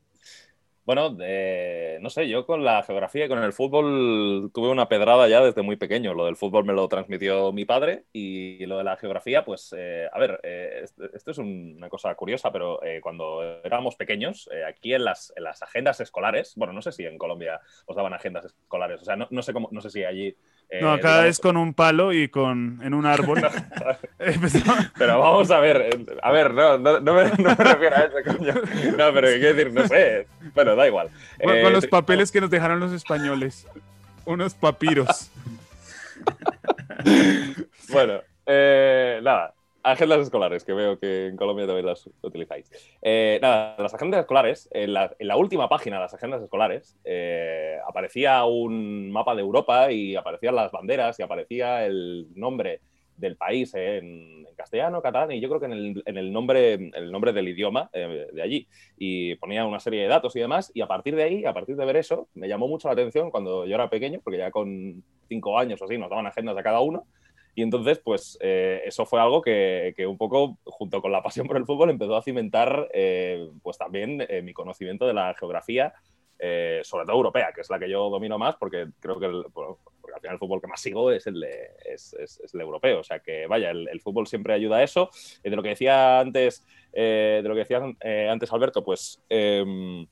[0.85, 5.41] Bueno, no sé, yo con la geografía y con el fútbol tuve una pedrada ya
[5.41, 6.13] desde muy pequeño.
[6.13, 10.07] Lo del fútbol me lo transmitió mi padre y lo de la geografía, pues, eh,
[10.09, 15.03] a ver, eh, esto es una cosa curiosa, pero eh, cuando éramos pequeños, aquí en
[15.03, 19.01] las, en las, agendas escolares, bueno, no sé si en Colombia os daban agendas escolares,
[19.01, 20.37] o sea, no, no sé cómo, no sé si allí
[20.69, 23.41] eh, no, acá es con un palo y con en un árbol.
[24.97, 28.53] pero vamos a ver, eh, a ver, no, no, me, refiero a eso, coño.
[28.97, 30.27] No, pero quiero decir, no sé.
[30.53, 31.09] Bueno, da igual.
[31.41, 33.65] con eh, los papeles que nos dejaron los españoles.
[34.25, 35.31] Unos papiros.
[37.89, 39.53] bueno, eh, nada
[39.91, 42.69] agendas escolares, que veo que en Colombia también las utilizáis.
[43.01, 48.43] Eh, nada, las agendas escolares, en la, última página de las agendas escolares, eh, aparecía
[48.45, 52.81] un mapa de Europa y aparecían las banderas y aparecía el nombre
[53.17, 57.47] del país en, castellano, catalán y yo creo que en el, nombre, el nombre del
[57.47, 58.67] idioma eh, de allí.
[58.97, 60.71] Y ponía una serie de datos y demás.
[60.73, 63.29] Y a partir de ahí, a partir de ver eso, me llamó mucho la atención
[63.29, 66.63] cuando yo era pequeño, porque ya con cinco años o así nos daban agendas a
[66.63, 67.05] cada uno.
[67.57, 71.47] Y entonces, pues eh, eso fue algo que, que, un poco, junto con la pasión
[71.47, 75.91] por el fútbol, empezó a cimentar eh, pues también eh, mi conocimiento de la geografía,
[76.83, 80.33] sobre todo europea, que es la que yo domino más, porque creo que, al final
[80.33, 82.15] el fútbol que más sigo es el, es,
[82.53, 82.99] el europeo.
[82.99, 85.09] O sea que, vaya, el, fútbol siempre ayuda a eso.
[85.41, 87.81] de lo que decía antes, de lo que decía
[88.29, 90.05] antes Alberto, pues em,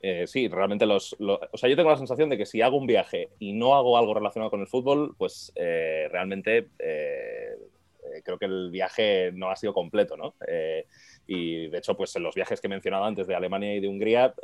[0.00, 2.86] eh, sí, realmente los, O sea, yo tengo la sensación de que si hago un
[2.86, 7.56] viaje y no hago algo relacionado con el fútbol, pues eh, realmente eh,
[8.24, 10.34] creo que el viaje no ha sido completo, ¿no?
[11.30, 13.88] y de hecho, pues en los viajes que he mencionado antes de Alemania y de
[13.88, 14.34] Hungría,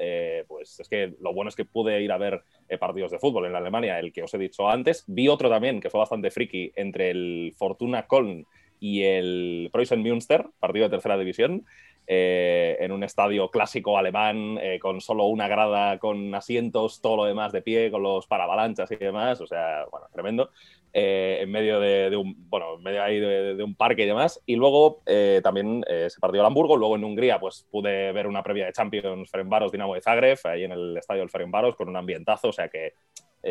[0.46, 2.42] pues es que lo bueno es que pude ir a ver
[2.78, 5.04] partidos de fútbol en Alemania, el que os he dicho antes.
[5.06, 8.46] Vi otro también que fue bastante friki entre el Fortuna Köln
[8.80, 11.64] y el Preußen Münster, partido de tercera división.
[12.06, 17.24] Eh, en un estadio clásico alemán, eh, con solo una grada, con asientos, todo lo
[17.24, 20.50] demás de pie, con los parabalanchas y demás, o sea, bueno, tremendo.
[20.92, 24.40] Eh, en medio de, un, bueno, en medio ahí de, un parque y demás.
[24.44, 25.02] Y luego
[25.42, 29.30] también se partió el Hamburgo, luego en Hungría pues pude ver una previa de Champions
[29.30, 32.68] Ferencváros Dinamo de Zagreb, ahí en el estadio del Ferencváros, con un ambientazo, o sea
[32.68, 32.92] que,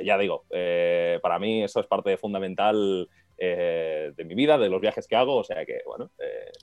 [0.05, 0.45] ya digo,
[1.21, 5.43] para mí eso es parte fundamental de mi vida, de los viajes que hago, o
[5.43, 6.11] sea que, bueno,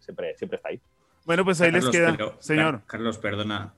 [0.01, 0.81] siempre, siempre está ahí.
[1.25, 2.83] Bueno, pues ahí les queda, señor.
[2.87, 3.75] Carlos, perdona.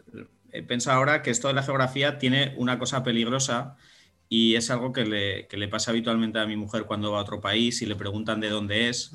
[0.52, 3.76] He pensado ahora que esto de la geografía tiene una cosa peligrosa
[4.28, 7.22] y es algo que le, que le pasa habitualmente a mi mujer cuando va a
[7.22, 9.12] otro país y le preguntan de dónde es,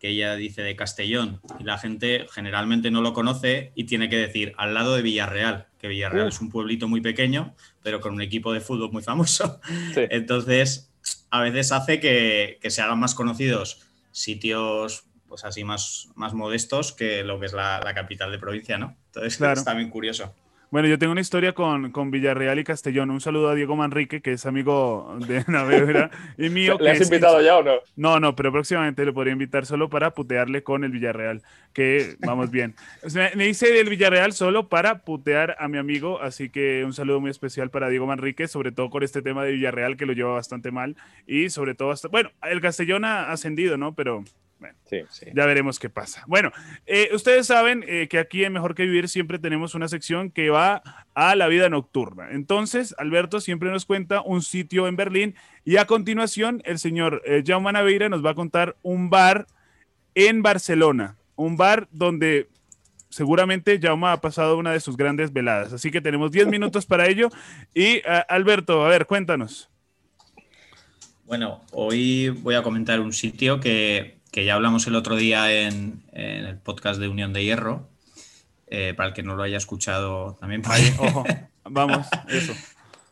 [0.00, 4.16] que ella dice de Castellón y la gente generalmente no lo conoce y tiene que
[4.16, 8.22] decir al lado de Villarreal, que Villarreal es un pueblito muy pequeño, pero con un
[8.22, 9.60] equipo de fútbol muy famoso.
[9.96, 10.90] Entonces,
[11.30, 16.92] a veces hace que, que se hagan más conocidos sitios pues así más, más modestos
[16.92, 18.96] que lo que es la, capital de provincia, ¿no?
[19.06, 19.58] Entonces claro.
[19.58, 20.34] está bien curioso.
[20.70, 23.10] Bueno, yo tengo una historia con, con, Villarreal y Castellón.
[23.10, 26.76] Un saludo a Diego Manrique, que es amigo de Navegura y mío.
[26.78, 27.74] ¿Le has invitado ya o no?
[27.96, 32.52] No, no, pero próximamente lo podría invitar solo para putearle con el Villarreal, que vamos
[32.52, 32.76] bien.
[33.34, 37.30] me hice del Villarreal solo para putear a mi amigo, así que un saludo muy
[37.30, 40.70] especial para Diego Manrique, sobre todo con este tema de Villarreal que lo lleva bastante
[40.70, 43.96] mal y sobre todo hasta, bueno, el Castellón ha ascendido, ¿no?
[43.96, 44.22] Pero
[44.60, 44.76] bueno,
[45.34, 46.22] ya veremos qué pasa.
[46.26, 46.52] Bueno,
[46.86, 50.50] eh, ustedes saben eh, que aquí en Mejor que Vivir siempre tenemos una sección que
[50.50, 50.82] va
[51.14, 52.30] a la vida nocturna.
[52.32, 57.42] Entonces, Alberto siempre nos cuenta un sitio en Berlín y a continuación el señor eh,
[57.44, 59.46] Jaume Naveira nos va a contar un bar
[60.14, 62.48] en Barcelona, un bar donde
[63.08, 65.72] seguramente Jaume ha pasado una de sus grandes veladas.
[65.72, 67.30] Así que tenemos 10 minutos para ello.
[67.74, 69.70] Y Alberto, a ver, cuéntanos.
[71.24, 76.02] Bueno, hoy voy a comentar un sitio que que ya hablamos el otro día en,
[76.12, 77.88] el podcast de Unión de Hierro.
[78.72, 80.62] Eh, para el que no lo haya escuchado también.
[80.98, 81.24] ojo,
[81.64, 82.54] vamos, eso.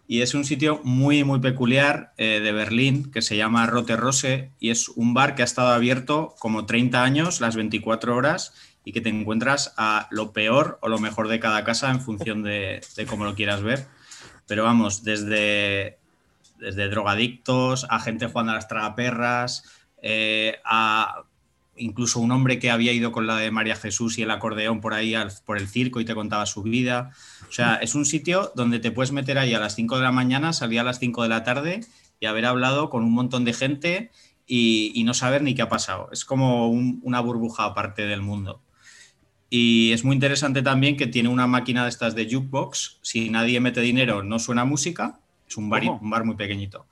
[0.07, 4.53] Y es un sitio muy, muy peculiar eh, de Berlín que se llama Rote Rose
[4.61, 8.55] y es un bar que ha estado abierto como 30 años, las 24 horas,
[8.85, 12.43] y que te encuentras a lo peor o lo mejor de cada casa en función
[12.43, 13.87] de, de cómo lo quieras ver.
[14.47, 15.99] Pero vamos, desde,
[16.59, 19.65] desde drogadictos a gente jugando a las tragaperras,
[20.03, 21.25] eh, a
[21.79, 24.95] incluso un hombre que había ido con la de María Jesús y el acordeón por
[24.95, 27.13] ahí por el circo y te contaba su vida.
[27.49, 30.13] O sea, es un sitio donde te puedes meter ahí a las 5 de la
[30.13, 31.81] mañana, salir a las 5 de la tarde
[32.21, 34.11] y haber hablado con un montón de gente
[34.47, 36.09] y, no saber ni qué ha pasado.
[36.13, 38.63] Es como una burbuja aparte del mundo.
[39.51, 42.99] Y es muy interesante también que tiene una máquina de estas de jukebox.
[43.03, 45.21] Si nadie mete dinero, no suena música.
[45.47, 46.87] Es un bar, un bar muy pequeñito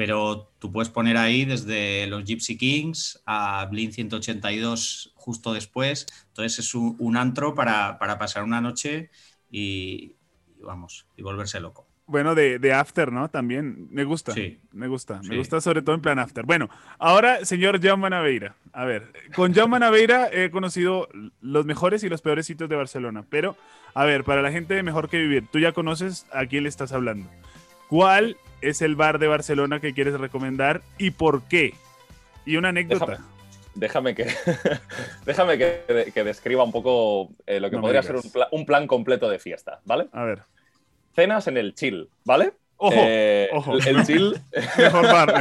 [0.00, 6.06] pero tú puedes poner ahí desde los Gypsy Kings a Blink 182 justo después.
[6.28, 9.10] Entonces es un, antro para, pasar una noche
[9.50, 10.14] y,
[10.62, 11.86] vamos, y volverse loco.
[12.06, 13.28] Bueno, de, after, ¿no?
[13.28, 14.32] También me gusta.
[14.32, 14.58] Sí.
[14.72, 15.20] Me gusta.
[15.22, 16.46] Me gusta sobre todo en plan after.
[16.46, 18.56] Bueno, ahora, señor John Manaveira.
[18.72, 21.10] A ver, con John Manaveira he conocido
[21.42, 23.26] los mejores y los peores sitios de Barcelona.
[23.28, 23.54] Pero,
[23.92, 26.70] a ver, para la gente de Mejor que Vivir, tú ya conoces a quién le
[26.70, 27.28] estás hablando.
[27.90, 31.74] ¿Cuál es el bar de Barcelona que quieres recomendar y por qué?
[32.44, 33.18] Y una anécdota.
[33.74, 34.26] Déjame, que,
[35.24, 39.38] déjame que, describa un poco eh, lo que podría ser un, un, plan completo de
[39.38, 40.08] fiesta, ¿vale?
[40.12, 40.42] A ver.
[41.14, 42.52] Cenas en el chill, ¿vale?
[42.82, 43.74] Ojo, eh, ojo.
[43.74, 44.40] El chill.
[44.78, 45.34] mejor bar,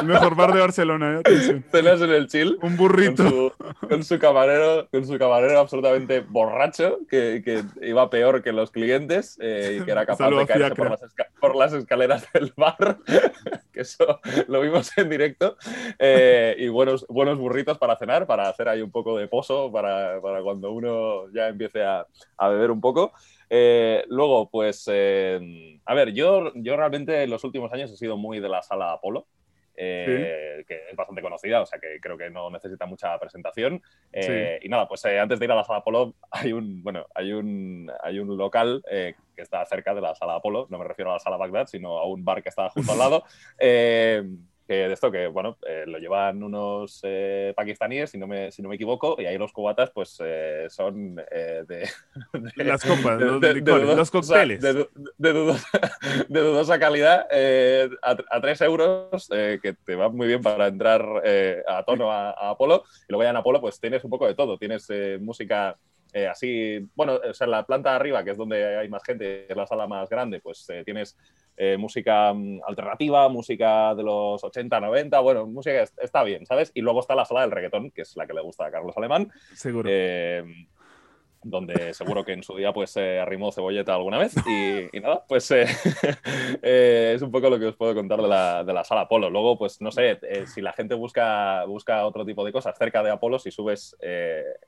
[0.00, 1.62] el mejor bar de Barcelona, ¿eh?
[1.70, 2.58] Cenas en el chill.
[2.62, 3.54] Un burrito.
[3.88, 9.38] Con su, camarero, con su camarero absolutamente borracho, que, que iba peor que los clientes
[9.40, 11.00] eh, y que era capaz de caerse por las,
[11.40, 12.98] por las, escaleras del bar.
[13.72, 14.18] que eso
[14.48, 15.56] lo vimos en directo.
[16.00, 20.20] Eh, y buenos, buenos burritos para cenar, para hacer ahí un poco de pozo, para,
[20.20, 22.04] para cuando uno ya empiece a,
[22.36, 23.12] a beber un poco.
[23.52, 28.16] Eh, luego, pues, eh, a ver, yo, yo realmente en los últimos años he sido
[28.16, 29.26] muy de la sala Apolo.
[29.74, 33.82] que es bastante conocida, o sea que creo que no necesita mucha presentación.
[34.12, 37.90] Y nada, pues antes de ir a la sala Apolo, hay un, bueno, hay un,
[38.02, 41.18] hay un local que está cerca de la sala Apolo, no me refiero a la
[41.18, 43.24] sala Bagdad, sino a un bar que está justo al lado
[44.74, 48.68] de esto que, bueno, eh, lo llevan unos eh, pakistaníes, si no, me, si no
[48.68, 51.14] me equivoco, y ahí los cubatas, pues, eh, son
[51.68, 51.88] de,
[52.56, 54.60] Las copas, de, los cócteles.
[54.60, 54.86] de,
[56.28, 57.26] dudosa, calidad,
[58.02, 61.04] a, a, 3 euros, que te va muy bien para entrar
[61.66, 62.84] a tono a, a, Apolo.
[63.08, 64.58] Y luego ya en Apolo, pues, tienes un poco de todo.
[64.58, 64.88] Tienes
[65.20, 65.76] música...
[66.30, 69.56] así, bueno, o sea, la planta de arriba, que es donde hay más gente, es
[69.56, 71.16] la sala más grande, pues tienes
[71.56, 76.70] eh, música mm, alternativa, música de los 80, 90, bueno, música está bien, ¿sabes?
[76.74, 78.96] Y luego está la sala del reggaetón, que es la que le gusta a Carlos
[78.96, 79.30] Alemán.
[79.54, 79.90] Seguro.
[81.40, 85.24] Eh, donde seguro que en su día pues eh, arrimó cebolleta alguna vez y, nada,
[85.26, 85.64] pues eh,
[86.62, 89.30] eh, es un poco lo que os puedo contar de la, de la sala Apolo.
[89.30, 93.10] Luego, pues no sé, si la gente busca, busca otro tipo de cosas cerca de
[93.10, 93.96] Apolo, si subes,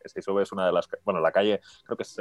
[0.04, 2.16] si subes una de las, bueno, la calle, creo que es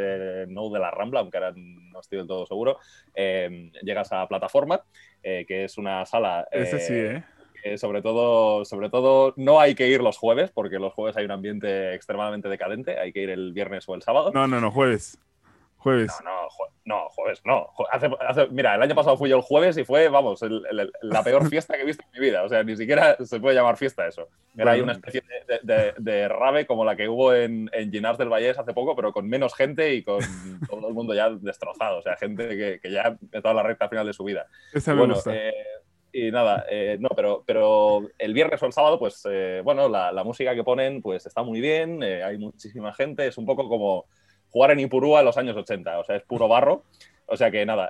[0.50, 2.80] No de la Rambla, aunque ahora no estoy del todo seguro,
[3.16, 4.84] llegas a Plataforma,
[5.22, 6.48] que es una sala...
[6.52, 7.24] Ese sí, ¿eh?
[7.78, 11.32] Sobre, todo, sobre todo no hay que ir los jueves, porque los jueves hay un
[11.32, 14.32] ambiente extremadamente decadente, hay que ir el viernes o el sábado.
[14.34, 15.20] No, no, no, jueves.
[15.78, 16.14] Jueves.
[16.24, 16.48] No, no,
[16.86, 17.70] no jueves, no.
[18.52, 20.40] mira, el año pasado fui yo el jueves y fue, vamos,
[21.02, 22.44] la peor fiesta que he visto en mi vida.
[22.44, 24.28] O sea, ni siquiera se puede llamar fiesta eso.
[24.56, 25.24] Era ahí una especie
[25.64, 29.12] de, de, rave como la que hubo en, en Ginars del Vallés hace poco, pero
[29.12, 30.20] con menos gente y con
[30.70, 31.98] todo el mundo ya destrozado.
[31.98, 34.46] O sea, gente que, que ya estaba en la recta final de su vida.
[34.74, 35.36] Esa me gusta.
[35.36, 35.54] Eh,
[36.14, 40.12] y nada, eh, no, pero, pero el viernes o el sábado, pues eh, bueno, la,
[40.12, 43.70] la, música que ponen pues está muy bien, eh, hay muchísima gente, es un poco
[43.70, 44.06] como
[44.50, 46.84] jugar en Ipurúa en los años 80, o sea, es puro barro.
[47.28, 47.90] O sea que nada,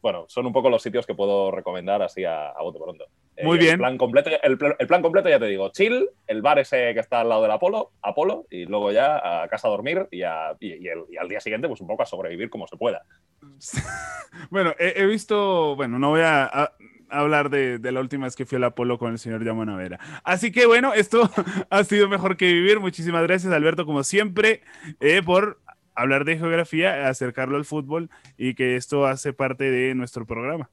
[0.00, 3.04] bueno, son un poco los sitios que puedo recomendar así a, a bote pronto.
[3.42, 3.72] Muy bien.
[3.72, 7.00] El plan, completo, el, el, plan completo, ya te digo, chill, el bar ese que
[7.00, 10.56] está al lado del Apolo, Apolo, y luego ya a casa a dormir y, a,
[10.60, 13.02] y, el, y al día siguiente, pues un poco a sobrevivir como se pueda.
[14.50, 16.72] bueno, he, he visto, bueno, no voy a, a
[17.12, 20.00] hablar de, de, la última vez que fui al Apolo con el señor Yamonavera.
[20.24, 21.30] Así que bueno, esto
[21.70, 22.80] ha sido mejor que vivir.
[22.80, 24.62] Muchísimas gracias, Alberto, como siempre,
[25.00, 25.60] eh, por
[25.94, 30.70] hablar de geografía, acercarlo al fútbol y que esto hace parte de nuestro programa.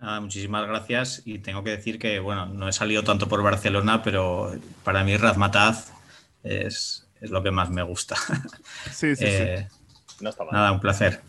[0.00, 4.02] Ah, muchísimas gracias y tengo que decir que, bueno, no he salido tanto por Barcelona,
[4.02, 5.92] pero para mí Razmataz
[6.42, 8.16] es, es lo que más me gusta.
[8.90, 9.76] Sí, sí, eh, sí.
[10.20, 10.52] No está mal.
[10.52, 11.22] Nada, un placer.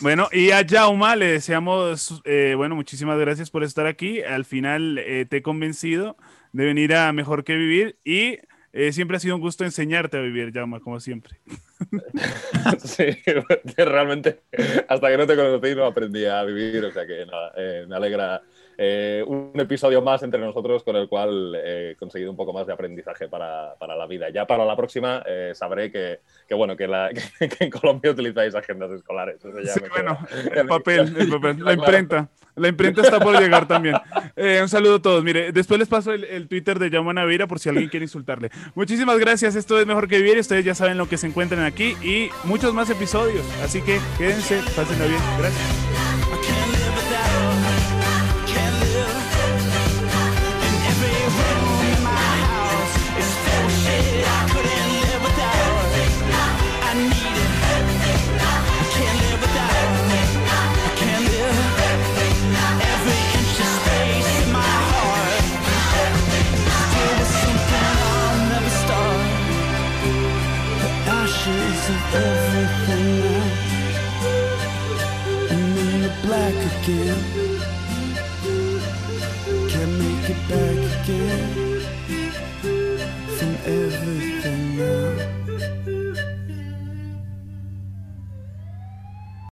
[0.00, 4.22] Bueno, y a Jauma le deseamos, eh, bueno, muchísimas gracias por estar aquí.
[4.22, 6.16] Al final eh, te he convencido
[6.52, 8.38] de venir a Mejor que Vivir y
[8.72, 11.40] eh, siempre ha sido un gusto enseñarte a vivir, Jauma, como siempre.
[12.84, 13.04] sí,
[13.76, 14.40] realmente
[14.88, 17.96] hasta que no te conocí no aprendí a vivir, o sea que nada, eh, me
[17.96, 18.42] alegra
[18.80, 22.72] eh, un episodio más entre nosotros con el cual he conseguido un poco más de
[22.72, 24.30] aprendizaje para, para la vida.
[24.30, 28.54] Ya para la próxima eh, sabré que, que bueno, que, la, que, en Colombia utilizáis
[28.54, 29.40] agendas escolares.
[29.40, 30.16] sí, bueno,
[30.54, 32.28] el papel, el papel, la imprenta.
[32.54, 33.96] La imprenta está por llegar también.
[34.34, 35.24] Eh, un saludo a todos.
[35.24, 38.50] Mire, después les paso el, el Twitter de Yamo Navira por si alguien quiere insultarle.
[38.74, 39.54] Muchísimas gracias.
[39.54, 40.38] Esto es Mejor que Vivir.
[40.38, 43.44] Ustedes ya saben lo que se encuentran aquí y muchos más episodios.
[43.62, 45.20] Así que quédense, pásenlo bien.
[45.38, 45.87] Gracias.